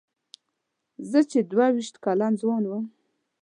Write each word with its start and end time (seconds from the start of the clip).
زه 1.09 1.19
چې 1.31 1.39
دوه 1.51 1.67
وېشت 1.75 1.95
کلن 2.05 2.33
ځوان 2.41 2.63
وم. 2.67 2.85